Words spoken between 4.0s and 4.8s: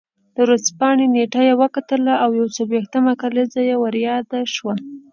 یاده شوه.